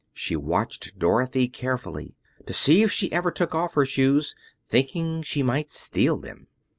She 0.15 0.35
watched 0.35 0.97
Dorothy 0.97 1.47
carefully, 1.47 2.15
to 2.47 2.53
see 2.53 2.81
if 2.81 2.91
she 2.91 3.11
ever 3.11 3.29
took 3.29 3.53
off 3.53 3.75
her 3.75 3.85
shoes, 3.85 4.33
thinking 4.67 5.21
she 5.21 5.43
might 5.43 5.69
steal 5.69 6.17
them. 6.17 6.47